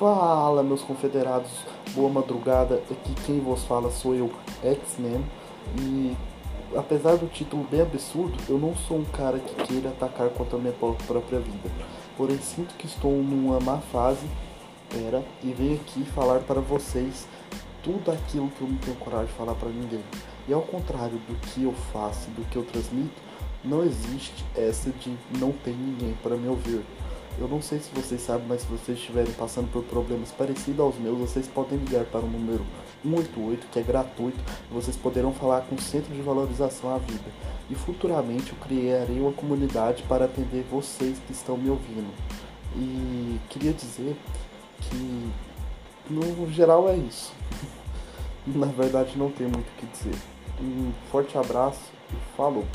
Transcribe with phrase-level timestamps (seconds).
[0.00, 1.50] Fala, meus confederados,
[1.92, 2.76] boa madrugada.
[2.90, 4.32] Aqui quem vos fala sou eu,
[4.64, 5.22] X-Men.
[5.78, 6.16] E
[6.74, 10.58] apesar do título bem absurdo, eu não sou um cara que queira atacar contra a
[10.58, 11.70] minha própria vida.
[12.16, 14.26] Porém, sinto que estou numa má fase
[15.06, 17.28] era, e venho aqui falar para vocês
[17.82, 20.02] tudo aquilo que eu não tenho coragem de falar para ninguém.
[20.48, 23.20] E ao contrário do que eu faço, do que eu transmito,
[23.62, 26.82] não existe essa de não ter ninguém para me ouvir.
[27.40, 30.98] Eu não sei se vocês sabem, mas se vocês estiverem passando por problemas parecidos aos
[30.98, 32.66] meus, vocês podem ligar para o número
[33.02, 34.38] 188, que é gratuito,
[34.70, 37.24] e vocês poderão falar com o Centro de Valorização à Vida.
[37.70, 42.12] E futuramente eu criarei uma comunidade para atender vocês que estão me ouvindo.
[42.76, 44.14] E queria dizer
[44.82, 45.30] que
[46.10, 47.32] no geral é isso.
[48.46, 50.18] Na verdade não tem muito o que dizer.
[50.60, 52.66] Um forte abraço e falou!